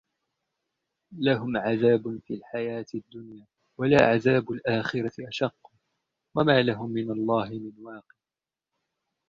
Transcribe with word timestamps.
لَهُمْ 1.17 1.57
عَذَابٌ 1.57 2.19
فِي 2.27 2.33
الْحَيَاةِ 2.33 2.85
الدُّنْيَا 2.95 3.45
وَلَعَذَابُ 3.77 4.51
الْآخِرَةِ 4.51 5.11
أَشَقُّ 5.27 5.71
وَمَا 6.35 6.61
لَهُمْ 6.61 6.89
مِنَ 6.91 7.11
اللَّهِ 7.11 7.49
مِنْ 7.49 7.71
وَاقٍ 7.81 8.05